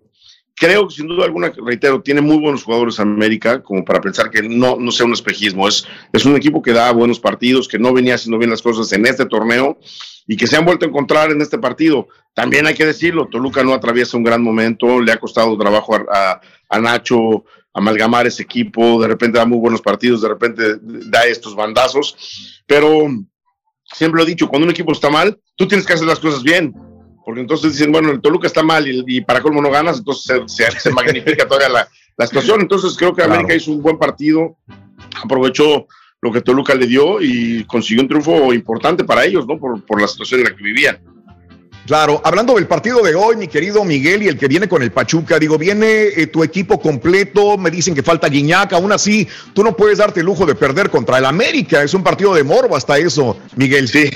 creo 0.60 0.86
que 0.86 0.94
sin 0.94 1.08
duda 1.08 1.24
alguna, 1.24 1.50
reitero, 1.64 2.02
tiene 2.02 2.20
muy 2.20 2.36
buenos 2.36 2.64
jugadores 2.64 3.00
América, 3.00 3.62
como 3.62 3.82
para 3.82 3.98
pensar 3.98 4.30
que 4.30 4.42
no, 4.42 4.76
no 4.76 4.92
sea 4.92 5.06
un 5.06 5.14
espejismo. 5.14 5.66
Es, 5.66 5.86
es 6.12 6.26
un 6.26 6.36
equipo 6.36 6.60
que 6.60 6.74
da 6.74 6.92
buenos 6.92 7.18
partidos, 7.18 7.66
que 7.66 7.78
no 7.78 7.94
venía 7.94 8.16
haciendo 8.16 8.36
bien 8.36 8.50
las 8.50 8.60
cosas 8.60 8.92
en 8.92 9.06
este 9.06 9.24
torneo 9.24 9.78
y 10.26 10.36
que 10.36 10.46
se 10.46 10.58
han 10.58 10.66
vuelto 10.66 10.84
a 10.84 10.88
encontrar 10.88 11.30
en 11.30 11.40
este 11.40 11.58
partido. 11.58 12.08
También 12.34 12.66
hay 12.66 12.74
que 12.74 12.84
decirlo, 12.84 13.28
Toluca 13.28 13.64
no 13.64 13.72
atraviesa 13.72 14.18
un 14.18 14.22
gran 14.22 14.42
momento, 14.42 15.00
le 15.00 15.12
ha 15.12 15.16
costado 15.16 15.56
trabajo 15.56 15.94
a, 15.94 16.42
a, 16.68 16.78
Nacho 16.78 17.46
amalgamar 17.72 18.26
ese 18.26 18.42
equipo, 18.42 19.00
de 19.00 19.08
repente 19.08 19.38
da 19.38 19.46
muy 19.46 19.58
buenos 19.58 19.80
partidos, 19.80 20.20
de 20.20 20.28
repente 20.28 20.62
da 20.82 21.24
estos 21.24 21.56
bandazos, 21.56 22.62
pero 22.66 23.08
siempre 23.84 24.18
lo 24.18 24.24
he 24.24 24.30
dicho, 24.30 24.46
cuando 24.46 24.66
un 24.66 24.72
equipo 24.72 24.92
está 24.92 25.08
mal, 25.08 25.40
tú 25.56 25.66
tienes 25.66 25.86
que 25.86 25.94
hacer 25.94 26.06
las 26.06 26.20
cosas 26.20 26.42
bien 26.42 26.74
porque 27.24 27.40
entonces 27.40 27.72
dicen, 27.72 27.92
bueno, 27.92 28.10
el 28.10 28.20
Toluca 28.20 28.46
está 28.46 28.62
mal 28.62 28.86
y, 28.86 29.20
para 29.22 29.40
colmo 29.40 29.60
no 29.60 29.70
ganas, 29.70 29.98
entonces 29.98 30.42
se, 30.46 30.90
magnifica 30.92 31.46
todavía 31.46 31.68
la, 31.68 32.26
situación. 32.26 32.60
Entonces 32.60 32.96
creo 32.98 33.14
que 33.14 33.22
América 33.22 33.54
hizo 33.54 33.72
un 33.72 33.82
buen 33.82 33.98
partido, 33.98 34.56
aprovechó 35.22 35.86
lo 36.20 36.30
que 36.32 36.42
Toluca 36.42 36.74
le 36.74 36.86
dio 36.86 37.20
y 37.20 37.64
consiguió 37.64 38.02
un 38.02 38.08
triunfo 38.08 38.52
importante 38.52 39.04
para 39.04 39.24
ellos, 39.24 39.46
¿no? 39.46 39.58
Por, 39.58 39.82
por 39.86 40.00
la 40.00 40.06
situación 40.06 40.40
en 40.40 40.50
la 40.50 40.56
que 40.56 40.62
vivían. 40.62 40.98
Claro, 41.86 42.20
hablando 42.24 42.54
del 42.54 42.66
partido 42.66 43.02
de 43.02 43.14
hoy, 43.14 43.36
mi 43.36 43.48
querido 43.48 43.84
Miguel 43.84 44.22
y 44.22 44.28
el 44.28 44.38
que 44.38 44.46
viene 44.46 44.68
con 44.68 44.82
el 44.82 44.92
Pachuca, 44.92 45.38
digo, 45.38 45.58
viene 45.58 46.04
eh, 46.14 46.26
tu 46.26 46.44
equipo 46.44 46.80
completo, 46.80 47.58
me 47.58 47.70
dicen 47.70 47.94
que 47.94 48.02
falta 48.02 48.28
Guiñac, 48.28 48.72
aún 48.74 48.92
así, 48.92 49.26
tú 49.54 49.64
no 49.64 49.74
puedes 49.74 49.98
darte 49.98 50.20
el 50.20 50.26
lujo 50.26 50.46
de 50.46 50.54
perder 50.54 50.90
contra 50.90 51.18
el 51.18 51.24
América, 51.24 51.82
es 51.82 51.94
un 51.94 52.04
partido 52.04 52.34
de 52.34 52.44
morbo 52.44 52.76
hasta 52.76 52.98
eso, 52.98 53.36
Miguel. 53.56 53.88
Sí, 53.88 54.10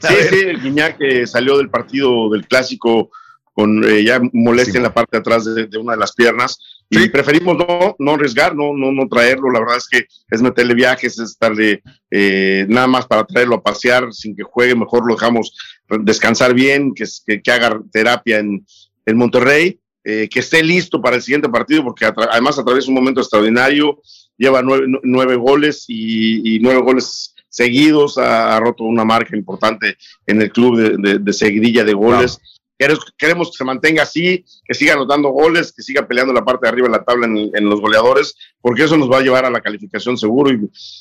sí, 0.00 0.14
sí, 0.30 0.40
el 0.46 0.60
Guiñac 0.60 0.98
que 0.98 1.26
salió 1.26 1.58
del 1.58 1.70
partido 1.70 2.30
del 2.30 2.46
clásico 2.46 3.10
con 3.58 3.82
eh, 3.82 4.04
ya 4.04 4.20
molestia 4.32 4.76
en 4.76 4.84
la 4.84 4.94
parte 4.94 5.16
de 5.16 5.18
atrás 5.18 5.44
de, 5.44 5.68
una 5.78 5.94
de 5.94 5.98
las 5.98 6.12
piernas. 6.12 6.60
Y 6.88 7.08
preferimos 7.08 7.56
no, 7.58 7.96
no 7.98 8.12
arriesgar, 8.12 8.54
no, 8.54 8.72
no, 8.72 8.92
no 8.92 9.08
traerlo. 9.08 9.50
La 9.50 9.58
verdad 9.58 9.78
es 9.78 9.88
que 9.88 10.06
es 10.30 10.40
meterle 10.40 10.74
viajes, 10.74 11.18
es 11.18 11.30
estarle 11.30 11.82
eh, 12.08 12.66
nada 12.68 12.86
más 12.86 13.06
para 13.06 13.26
traerlo 13.26 13.56
a 13.56 13.62
pasear 13.62 14.12
sin 14.12 14.36
que 14.36 14.44
juegue. 14.44 14.76
Mejor 14.76 15.04
lo 15.06 15.16
dejamos 15.16 15.52
descansar 16.02 16.54
bien, 16.54 16.94
que, 16.94 17.04
que, 17.26 17.42
que 17.42 17.50
haga 17.50 17.80
terapia 17.90 18.38
en, 18.38 18.64
en 19.04 19.16
Monterrey, 19.16 19.80
eh, 20.04 20.28
que 20.30 20.38
esté 20.38 20.62
listo 20.62 21.02
para 21.02 21.16
el 21.16 21.22
siguiente 21.22 21.48
partido, 21.48 21.82
porque 21.82 22.06
además 22.06 22.60
atraviesa 22.60 22.90
un 22.90 22.94
momento 22.94 23.20
extraordinario. 23.20 24.00
Lleva 24.36 24.62
nueve, 24.62 24.86
nueve 25.02 25.34
goles 25.34 25.84
y, 25.88 26.54
y, 26.54 26.60
nueve 26.60 26.80
goles 26.80 27.34
seguidos. 27.48 28.18
Ha, 28.18 28.58
roto 28.60 28.84
una 28.84 29.04
marca 29.04 29.36
importante 29.36 29.96
en 30.26 30.42
el 30.42 30.52
club 30.52 30.98
de, 30.98 31.32
seguidilla 31.32 31.84
de 31.84 31.94
goles. 31.94 32.40
Queremos 32.78 33.50
que 33.50 33.56
se 33.56 33.64
mantenga 33.64 34.04
así, 34.04 34.44
que 34.64 34.72
siga 34.72 34.92
anotando 34.92 35.30
goles, 35.30 35.72
que 35.72 35.82
siga 35.82 36.06
peleando 36.06 36.32
la 36.32 36.44
parte 36.44 36.66
de 36.66 36.68
arriba 36.68 36.86
de 36.86 36.92
la 36.92 37.04
tabla 37.04 37.26
en, 37.26 37.68
los 37.68 37.80
goleadores, 37.80 38.36
porque 38.60 38.84
eso 38.84 38.96
nos 38.96 39.10
va 39.10 39.18
a 39.18 39.22
llevar 39.22 39.44
a 39.44 39.50
la 39.50 39.60
calificación 39.60 40.16
seguro. 40.16 40.52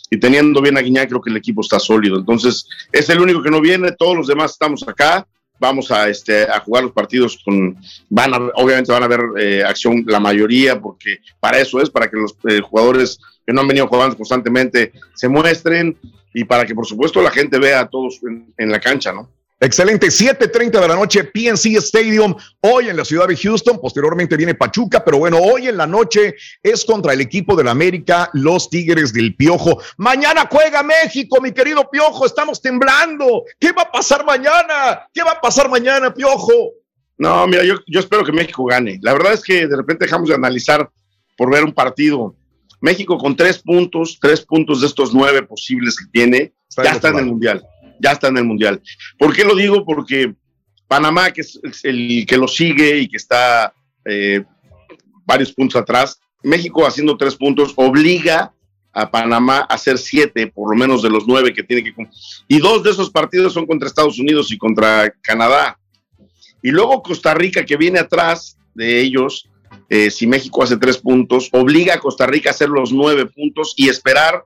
Y, 0.10 0.18
teniendo 0.18 0.60
bien 0.62 0.77
a 0.77 0.82
Guiñá, 0.82 1.08
creo 1.08 1.22
que 1.22 1.30
el 1.30 1.38
equipo 1.38 1.62
está 1.62 1.80
sólido. 1.80 2.18
Entonces, 2.18 2.68
es 2.92 3.10
el 3.10 3.20
único 3.20 3.44
que 3.44 3.51
no 3.51 3.62
viene, 3.62 3.92
todos 3.92 4.18
los 4.18 4.27
demás 4.27 4.51
estamos 4.51 4.88
acá. 4.88 5.27
Vamos 5.60 5.92
a, 5.92 6.10
este, 6.10 6.44
a 6.44 6.60
jugar 6.60 6.84
los 6.84 6.94
partidos 6.94 7.42
con. 7.44 7.78
Van 8.10 8.34
a, 8.34 8.38
obviamente 8.56 8.92
van 8.92 9.04
a 9.04 9.06
haber 9.06 9.22
eh, 9.38 9.64
acción 9.64 10.04
la 10.08 10.20
mayoría, 10.20 10.80
porque 10.80 11.20
para 11.40 11.60
eso 11.60 11.82
es, 11.82 11.90
para 11.90 12.10
que 12.10 12.18
los 12.18 12.36
eh, 12.48 12.62
jugadores 12.62 13.20
que 13.46 13.54
no 13.54 13.62
han 13.62 13.68
venido 13.68 13.88
jugando 13.88 14.18
constantemente 14.18 14.92
se 15.16 15.28
muestren 15.28 15.98
y 16.34 16.44
para 16.44 16.66
que, 16.66 16.76
por 16.76 16.86
supuesto, 16.86 17.22
la 17.22 17.32
gente 17.32 17.58
vea 17.58 17.82
a 17.82 17.90
todos 17.90 18.20
en 18.24 18.72
la 18.72 18.80
cancha, 18.80 19.12
¿no? 19.12 19.30
Excelente, 19.60 20.12
7:30 20.12 20.80
de 20.80 20.88
la 20.88 20.96
noche, 20.96 21.24
PNC 21.24 21.78
Stadium, 21.78 22.36
hoy 22.60 22.90
en 22.90 22.98
la 22.98 23.04
ciudad 23.04 23.28
de 23.28 23.36
Houston, 23.36 23.80
posteriormente 23.82 24.38
viene 24.38 24.54
Pachuca, 24.54 25.04
pero 25.04 25.18
bueno, 25.18 25.40
hoy 25.40 25.68
en 25.68 25.78
la 25.78 25.88
noche 25.88 26.36
es 26.62 26.86
contra 26.86 27.14
el 27.14 27.22
equipo 27.22 27.56
de 27.56 27.64
la 27.64 27.72
América, 27.72 28.30
los 28.34 28.70
Tigres 28.70 29.14
del 29.14 29.36
Piojo. 29.36 29.82
Mañana 29.98 30.48
juega 30.52 30.84
México, 30.84 31.42
mi 31.42 31.54
querido 31.54 31.90
Piojo, 31.90 32.28
estamos 32.28 32.62
temblando. 32.62 33.46
¿Qué 33.60 33.72
va 33.72 33.82
a 33.82 33.92
pasar 33.92 34.24
mañana? 34.24 35.08
¿Qué 35.12 35.24
va 35.24 35.32
a 35.32 35.42
pasar 35.42 35.72
mañana, 35.72 36.14
Piojo? 36.14 36.74
No, 37.18 37.48
mira, 37.48 37.64
yo, 37.64 37.78
yo 37.88 38.00
espero 38.00 38.24
que 38.24 38.32
México 38.32 38.64
gane. 38.66 39.00
La 39.02 39.14
verdad 39.14 39.34
es 39.34 39.42
que 39.42 39.66
de 39.66 39.76
repente 39.76 40.06
dejamos 40.06 40.30
de 40.30 40.36
analizar 40.36 40.88
por 41.36 41.52
ver 41.52 41.64
un 41.64 41.74
partido. 41.74 42.36
México 42.80 43.18
con 43.18 43.36
tres 43.36 43.58
puntos, 43.58 44.20
tres 44.22 44.42
puntos 44.42 44.82
de 44.82 44.88
estos 44.88 45.16
nueve 45.16 45.42
posibles 45.42 45.98
que 45.98 46.06
tiene, 46.12 46.54
ya 46.84 46.92
está 46.92 47.10
en 47.10 47.18
el 47.18 47.26
Mundial 47.26 47.66
ya 48.00 48.12
está 48.12 48.27
en 48.27 48.38
el 48.38 48.46
Mundial. 48.46 48.82
¿Por 49.18 49.36
qué 49.36 49.44
lo 49.44 49.56
digo? 49.56 49.86
Porque 49.86 50.34
Panamá, 50.88 51.32
que 51.32 51.42
es 51.42 51.60
el 51.84 52.25
que 52.27 52.38
lo 52.38 52.48
sigue 52.48 53.00
y 53.00 53.08
que 53.08 53.18
está 53.18 53.74
eh, 54.06 54.44
varios 55.25 55.51
puntos 55.54 55.82
atrás, 55.82 56.20
México 56.44 56.86
haciendo 56.86 57.18
tres 57.18 57.36
puntos 57.36 57.74
obliga 57.75 58.54
a 58.94 59.12
Panamá 59.12 59.60
a 59.60 59.75
hacer 59.75 59.98
siete, 59.98 60.48
por 60.48 60.72
lo 60.72 60.77
menos 60.77 61.01
de 61.01 61.10
los 61.10 61.27
nueve 61.27 61.54
que 61.54 61.63
tiene 61.63 61.84
que 61.84 61.94
Y 62.48 62.60
dos 62.60 62.84
de 62.84 62.92
esos 62.92 63.12
partidos 63.12 63.54
son 63.54 63.68
contra 63.68 63.88
Estados 63.88 64.18
Unidos 64.18 64.51
y 64.51 64.58
contra 64.58 65.13
Canadá. 65.22 65.80
Y 66.63 66.72
luego 66.72 67.04
Costa 67.04 67.34
Rica, 67.34 67.63
que 67.63 67.77
viene 67.77 68.00
atrás 68.00 68.58
de 68.74 69.00
ellos, 69.01 69.48
eh, 69.89 70.10
si 70.10 70.25
México 70.25 70.63
hace 70.63 70.77
tres 70.77 70.98
puntos, 70.98 71.50
obliga 71.51 71.96
a 71.96 72.00
Costa 72.00 72.25
Rica 72.25 72.50
a 72.50 72.54
hacer 72.54 72.70
los 72.70 72.92
nueve 72.92 73.25
puntos 73.27 73.74
y 73.77 73.89
esperar 73.89 74.44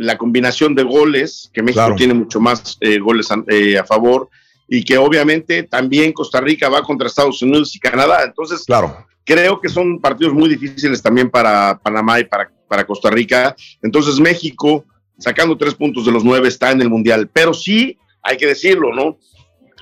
la 0.00 0.16
combinación 0.16 0.74
de 0.74 0.82
goles, 0.82 1.50
que 1.52 1.62
México 1.62 1.94
tiene 1.94 2.14
mucho 2.14 2.40
más 2.40 2.78
eh, 2.80 2.98
goles 2.98 3.28
eh, 3.48 3.76
a, 3.76 3.84
favor, 3.84 4.30
y 4.66 4.82
que 4.82 4.96
obviamente 4.96 5.64
también 5.64 6.14
Costa 6.14 6.40
Rica 6.40 6.70
va 6.70 6.82
contra 6.82 7.06
Estados 7.06 7.42
Unidos 7.42 7.76
y 7.76 7.78
Canadá. 7.78 8.24
Entonces, 8.24 8.64
claro. 8.64 9.06
creo 9.24 9.60
que 9.60 9.68
son 9.68 10.00
partidos 10.00 10.32
muy 10.32 10.48
difíciles 10.48 11.02
también 11.02 11.28
para 11.28 11.78
Panamá 11.82 12.18
y 12.18 12.24
para, 12.24 12.50
para 12.66 12.86
Costa 12.86 13.10
Rica. 13.10 13.54
Entonces, 13.82 14.18
México, 14.18 14.86
sacando 15.18 15.54
tres 15.58 15.74
puntos 15.74 16.06
de 16.06 16.12
los 16.12 16.24
nueve, 16.24 16.48
está 16.48 16.70
en 16.70 16.80
el 16.80 16.88
Mundial. 16.88 17.28
Pero 17.30 17.52
sí, 17.52 17.98
hay 18.22 18.38
que 18.38 18.46
decirlo, 18.46 18.94
¿no? 18.94 19.18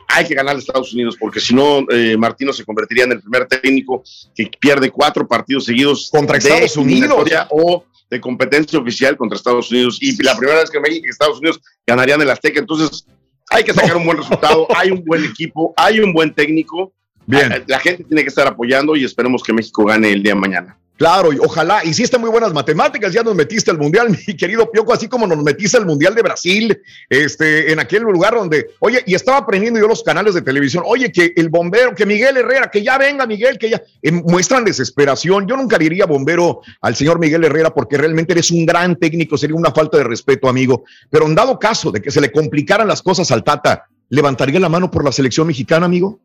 Hay 0.09 0.27
que 0.27 0.35
ganar 0.35 0.57
a 0.57 0.59
Estados 0.59 0.93
Unidos, 0.93 1.17
porque 1.21 1.39
si 1.39 1.55
no, 1.55 1.87
eh, 1.91 2.17
Martino 2.19 2.53
se 2.53 2.65
convertiría 2.65 3.05
en 3.05 3.13
el 3.13 3.21
primer 3.21 3.47
técnico 3.47 4.03
que 4.35 4.51
pierde 4.59 4.91
cuatro 4.91 5.29
partidos 5.29 5.67
seguidos 5.67 6.09
contra 6.11 6.39
Estados 6.39 6.77
Unidos 6.77 7.25
o 7.51 7.85
de 8.11 8.21
competencia 8.21 8.79
oficial 8.79 9.17
contra 9.17 9.37
Estados 9.37 9.71
Unidos 9.71 9.99
y 10.01 10.23
la 10.23 10.37
primera 10.37 10.61
vez 10.61 10.71
que 10.71 10.81
México 10.81 11.07
y 11.07 11.11
Estados 11.11 11.39
Unidos 11.39 11.61
ganarían 11.87 12.21
el 12.21 12.31
Azteca. 12.31 12.61
Entonces, 12.61 13.07
hay 13.51 13.65
que 13.65 13.73
sacar 13.73 13.97
un 13.97 14.05
buen 14.05 14.19
resultado, 14.19 14.67
hay 14.77 14.91
un 14.91 15.05
buen 15.05 15.25
equipo, 15.25 15.73
hay 15.77 16.01
un 16.01 16.13
buen 16.13 16.35
técnico. 16.35 16.93
Bien. 17.27 17.65
La 17.67 17.79
gente 17.79 18.05
tiene 18.05 18.23
que 18.23 18.29
estar 18.29 18.47
apoyando 18.47 18.97
y 18.97 19.05
esperemos 19.05 19.43
que 19.43 19.53
México 19.53 19.85
gane 19.85 20.11
el 20.11 20.23
día 20.23 20.35
de 20.35 20.41
mañana. 20.41 20.79
Claro, 20.99 21.33
y 21.33 21.39
ojalá, 21.39 21.85
hiciste 21.85 22.19
muy 22.19 22.29
buenas 22.29 22.53
matemáticas, 22.53 23.13
ya 23.13 23.23
nos 23.23 23.37
metiste 23.37 23.71
al 23.71 23.79
Mundial, 23.79 24.09
mi 24.27 24.37
querido 24.37 24.69
Pioco, 24.69 24.93
así 24.93 25.07
como 25.07 25.29
nos 25.29 25.39
metiste 25.45 25.77
al 25.77 25.87
Mundial 25.87 26.13
de 26.13 26.23
Brasil, 26.23 26.83
este, 27.09 27.71
en 27.71 27.79
aquel 27.79 28.03
lugar 28.03 28.35
donde, 28.35 28.71
oye, 28.81 29.05
y 29.07 29.15
estaba 29.15 29.39
aprendiendo 29.39 29.79
yo 29.79 29.87
los 29.87 30.03
canales 30.03 30.35
de 30.35 30.43
televisión, 30.43 30.83
oye, 30.85 31.13
que 31.13 31.33
el 31.37 31.51
bombero, 31.51 31.95
que 31.95 32.05
Miguel 32.05 32.39
Herrera, 32.39 32.69
que 32.69 32.83
ya 32.83 32.99
venga 32.99 33.29
Miguel, 33.29 33.59
que 33.59 33.71
ya, 33.71 33.83
eh, 34.03 34.11
muestran 34.11 34.65
desesperación. 34.65 35.47
Yo 35.47 35.57
nunca 35.57 35.79
diría 35.79 36.05
bombero 36.05 36.63
al 36.81 36.97
señor 36.97 37.21
Miguel 37.21 37.45
Herrera 37.45 37.73
porque 37.73 37.97
realmente 37.97 38.33
eres 38.33 38.51
un 38.51 38.67
gran 38.67 38.97
técnico, 38.97 39.39
sería 39.39 39.55
una 39.55 39.71
falta 39.71 39.99
de 39.99 40.05
respeto, 40.05 40.49
amigo. 40.49 40.83
Pero 41.11 41.27
en 41.27 41.37
dado 41.37 41.61
caso 41.61 41.93
de 41.93 42.03
que 42.03 42.11
se 42.11 42.21
le 42.21 42.33
complicaran 42.33 42.89
las 42.89 43.03
cosas 43.03 43.31
al 43.31 43.45
Tata, 43.45 43.85
¿levantaría 44.09 44.59
la 44.59 44.69
mano 44.69 44.91
por 44.91 45.05
la 45.05 45.13
selección 45.13 45.47
mexicana, 45.47 45.87
amigo? 45.87 46.19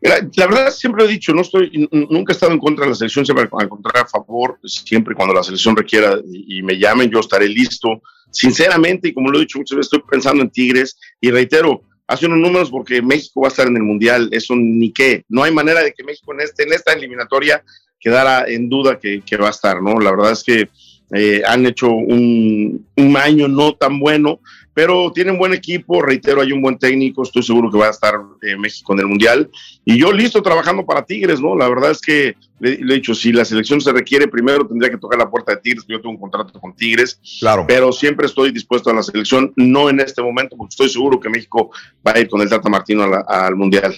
La 0.00 0.46
verdad 0.46 0.70
siempre 0.70 1.04
he 1.04 1.08
dicho, 1.08 1.34
no 1.34 1.42
estoy, 1.42 1.88
nunca 1.92 2.32
he 2.32 2.34
estado 2.34 2.52
en 2.52 2.58
contra 2.58 2.84
de 2.84 2.90
la 2.90 2.96
selección, 2.96 3.24
siempre 3.24 3.48
al 3.52 3.68
contrario 3.68 4.02
a 4.02 4.08
favor, 4.08 4.58
siempre 4.64 5.14
cuando 5.14 5.34
la 5.34 5.42
selección 5.42 5.76
requiera 5.76 6.18
y, 6.32 6.62
me 6.62 6.78
llamen, 6.78 7.10
yo 7.10 7.20
estaré 7.20 7.48
listo. 7.48 8.00
Sinceramente, 8.30 9.08
y 9.08 9.12
como 9.12 9.30
lo 9.30 9.38
he 9.38 9.42
dicho 9.42 9.58
muchas 9.58 9.76
veces, 9.76 9.92
estoy 9.92 10.08
pensando 10.08 10.42
en 10.42 10.50
Tigres 10.50 10.98
y 11.20 11.30
reitero, 11.30 11.82
hace 12.06 12.26
unos 12.26 12.38
números 12.38 12.70
porque 12.70 13.02
México 13.02 13.42
va 13.42 13.48
a 13.48 13.50
estar 13.50 13.66
en 13.66 13.76
el 13.76 13.82
Mundial, 13.82 14.28
eso 14.32 14.54
ni 14.56 14.92
qué. 14.92 15.24
No 15.28 15.42
hay 15.42 15.52
manera 15.52 15.82
de 15.82 15.92
que 15.92 16.04
México 16.04 16.32
en, 16.32 16.40
este, 16.40 16.62
en 16.62 16.72
esta 16.72 16.92
eliminatoria 16.92 17.62
quedara 17.98 18.44
en 18.48 18.68
duda 18.68 18.98
que, 18.98 19.20
que 19.20 19.36
va 19.36 19.48
a 19.48 19.50
estar, 19.50 19.82
¿no? 19.82 20.00
La 20.00 20.10
verdad 20.12 20.32
es 20.32 20.42
que 20.42 20.68
eh, 21.12 21.42
han 21.44 21.66
hecho 21.66 21.90
un, 21.90 22.86
un, 22.96 23.16
año 23.16 23.48
no 23.48 23.74
tan 23.74 23.98
bueno, 23.98 24.40
pero 24.74 25.10
tienen 25.12 25.38
buen 25.38 25.52
equipo, 25.52 26.00
reitero, 26.00 26.40
hay 26.40 26.52
un 26.52 26.62
buen 26.62 26.78
técnico, 26.78 27.22
estoy 27.22 27.42
seguro 27.42 27.70
que 27.70 27.78
va 27.78 27.88
a 27.88 27.90
estar 27.90 28.14
eh, 28.42 28.56
México 28.56 28.92
en 28.92 29.00
el 29.00 29.06
Mundial. 29.06 29.50
Y 29.84 29.98
yo 29.98 30.12
listo 30.12 30.42
trabajando 30.42 30.86
para 30.86 31.04
Tigres, 31.04 31.40
¿no? 31.40 31.56
La 31.56 31.68
verdad 31.68 31.90
es 31.90 32.00
que 32.00 32.34
le, 32.60 32.72
he 32.74 32.94
dicho, 32.94 33.14
si 33.14 33.32
la 33.32 33.44
selección 33.44 33.80
se 33.80 33.92
requiere, 33.92 34.28
primero 34.28 34.66
tendría 34.66 34.90
que 34.90 34.98
tocar 34.98 35.18
la 35.18 35.30
puerta 35.30 35.52
de 35.52 35.60
Tigres, 35.60 35.84
yo 35.88 36.00
tengo 36.00 36.10
un 36.10 36.20
contrato 36.20 36.58
con 36.60 36.74
Tigres, 36.74 37.20
claro. 37.40 37.64
pero 37.66 37.92
siempre 37.92 38.26
estoy 38.26 38.52
dispuesto 38.52 38.90
a 38.90 38.94
la 38.94 39.02
selección, 39.02 39.52
no 39.56 39.90
en 39.90 40.00
este 40.00 40.22
momento, 40.22 40.56
porque 40.56 40.70
estoy 40.70 40.88
seguro 40.88 41.18
que 41.18 41.28
México 41.28 41.70
va 42.06 42.12
a 42.14 42.20
ir 42.20 42.28
con 42.28 42.40
el 42.40 42.48
Tata 42.48 42.68
Martino 42.68 43.04
al 43.26 43.56
Mundial. 43.56 43.94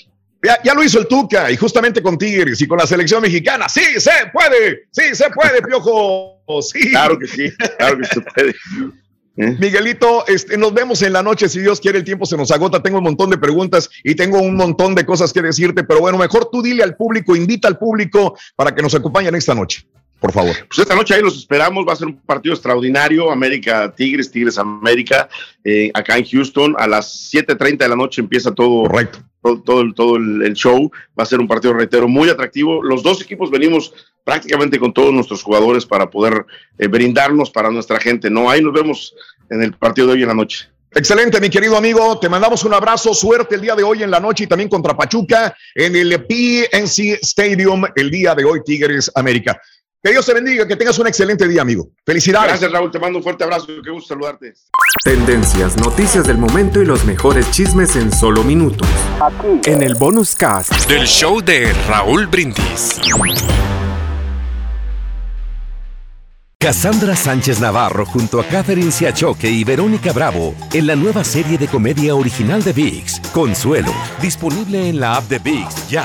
Ya, 0.64 0.75
lo 0.75 0.83
hizo 0.83 0.99
el 0.99 1.07
Tuca 1.07 1.52
y 1.52 1.57
justamente 1.57 2.02
con 2.02 2.19
Tigres 2.19 2.61
y 2.61 2.67
con 2.67 2.76
la 2.76 2.87
selección 2.87 3.23
mexicana. 3.23 3.69
Sí, 3.69 3.85
se 3.99 4.11
puede, 4.33 4.88
sí, 4.91 5.14
se 5.14 5.31
puede, 5.31 5.62
Piojo. 5.62 6.41
Sí. 6.61 6.91
Claro 6.91 7.17
que 7.17 7.29
sí, 7.29 7.49
claro 7.79 7.99
que 7.99 8.05
se 8.07 8.21
puede. 8.21 8.55
¿Eh? 9.37 9.57
Miguelito, 9.59 10.27
este, 10.27 10.59
nos 10.59 10.75
vemos 10.75 11.01
en 11.01 11.15
la 11.15 11.23
noche, 11.23 11.49
si 11.49 11.61
Dios 11.61 11.81
quiere, 11.81 11.99
el 11.99 12.05
tiempo 12.05 12.27
se 12.27 12.37
nos 12.37 12.51
agota, 12.51 12.83
tengo 12.83 12.99
un 12.99 13.05
montón 13.05 13.31
de 13.31 13.39
preguntas 13.39 13.89
y 14.05 14.15
tengo 14.15 14.39
un 14.39 14.57
montón 14.57 14.95
de 14.95 15.07
cosas 15.07 15.33
que 15.33 15.41
decirte, 15.41 15.85
pero 15.85 16.01
bueno, 16.01 16.19
mejor 16.19 16.51
tú 16.53 16.61
dile 16.61 16.83
al 16.83 16.97
público, 16.97 17.35
invita 17.35 17.67
al 17.67 17.79
público 17.79 18.37
para 18.57 18.75
que 18.75 18.83
nos 18.83 18.95
acompañen 18.95 19.35
esta 19.35 19.55
noche, 19.55 19.87
por 20.23 20.33
favor. 20.33 20.55
Pues 20.69 20.79
esta 20.79 20.95
noche 20.95 21.14
ahí 21.14 21.21
los 21.21 21.37
esperamos, 21.37 21.85
va 21.87 21.95
a 21.95 21.97
ser 21.97 22.07
un 22.07 22.17
partido 22.17 22.55
extraordinario, 22.55 23.31
América 23.31 23.93
Tigres, 23.93 24.31
Tigres 24.31 24.57
América, 24.57 25.29
eh, 25.64 25.91
acá 25.93 26.17
en 26.17 26.25
Houston, 26.25 26.76
a 26.79 26.87
las 26.87 27.31
7.30 27.35 27.79
de 27.79 27.88
la 27.88 27.97
noche 27.97 28.21
empieza 28.21 28.55
todo. 28.55 28.85
Correcto 28.85 29.19
todo, 29.43 29.93
todo, 29.93 30.17
el, 30.17 30.55
show. 30.55 30.88
Va 31.19 31.25
a 31.25 31.26
ser 31.26 31.41
un 31.41 31.49
partido 31.49 31.75
reitero 31.75 32.07
muy 32.07 32.29
atractivo. 32.29 32.81
Los 32.81 33.02
dos 33.02 33.21
equipos 33.21 33.50
venimos 33.50 33.93
prácticamente 34.23 34.79
con 34.79 34.95
todos 34.95 35.12
nuestros 35.12 35.43
jugadores 35.43 35.85
para 35.85 36.09
poder 36.09 36.47
eh, 36.79 36.87
brindarnos 36.87 37.50
para 37.50 37.69
nuestra 37.71 37.99
gente. 37.99 38.31
No, 38.31 38.49
ahí 38.49 38.62
nos 38.62 38.73
vemos 38.73 39.14
en 39.50 39.62
el 39.62 39.73
partido 39.73 40.07
de 40.07 40.12
hoy 40.12 40.23
en 40.23 40.29
la 40.29 40.35
noche. 40.35 40.69
Excelente, 40.95 41.41
mi 41.41 41.49
querido 41.49 41.76
amigo. 41.76 42.19
Te 42.21 42.29
mandamos 42.29 42.64
un 42.64 42.75
abrazo, 42.75 43.14
suerte 43.14 43.55
el 43.55 43.62
día 43.62 43.75
de 43.75 43.83
hoy 43.83 44.02
en 44.02 44.11
la 44.11 44.21
noche 44.21 44.45
y 44.45 44.47
también 44.47 44.69
contra 44.69 44.97
Pachuca 44.97 45.57
en 45.75 45.97
el 45.97 46.25
PNC 46.26 47.19
Stadium 47.23 47.85
el 47.97 48.11
día 48.11 48.35
de 48.35 48.45
hoy, 48.45 48.61
Tigres 48.62 49.11
América. 49.14 49.61
Que 50.04 50.11
Dios 50.11 50.26
te 50.26 50.35
bendiga, 50.35 50.66
que 50.66 50.75
tengas 50.75 50.99
un 50.99 51.06
excelente 51.06 51.47
día, 51.47 51.62
amigo. 51.62 51.90
Felicidades. 52.04 52.49
Gracias, 52.49 52.73
Raúl. 52.73 52.90
Te 52.90 52.99
mando 52.99 53.18
un 53.18 53.23
fuerte 53.23 53.44
abrazo. 53.44 53.66
Qué 53.85 53.90
gusto 53.90 54.09
saludarte. 54.09 54.52
Tendencias, 55.04 55.76
noticias 55.76 56.26
del 56.26 56.38
momento 56.38 56.82
y 56.82 56.85
los 56.85 57.04
mejores 57.04 57.49
chismes 57.52 57.94
en 57.94 58.12
solo 58.12 58.42
minutos. 58.42 58.88
Aquí. 59.21 59.71
En 59.71 59.80
el 59.80 59.94
bonus 59.94 60.35
cast 60.35 60.73
del 60.88 61.06
show 61.06 61.40
de 61.40 61.73
Raúl 61.88 62.26
Brindis. 62.26 63.00
Cassandra 66.59 67.14
Sánchez 67.14 67.61
Navarro 67.61 68.04
junto 68.04 68.40
a 68.40 68.44
Catherine 68.44 68.90
Siachoque 68.90 69.50
y 69.50 69.62
Verónica 69.62 70.12
Bravo 70.12 70.54
en 70.73 70.88
la 70.88 70.97
nueva 70.97 71.23
serie 71.23 71.59
de 71.59 71.68
comedia 71.68 72.16
original 72.16 72.62
de 72.64 72.73
VIX, 72.73 73.21
Consuelo, 73.32 73.92
disponible 74.21 74.88
en 74.88 74.99
la 74.99 75.16
app 75.16 75.28
de 75.28 75.38
VIX 75.38 75.88
ya. 75.88 76.04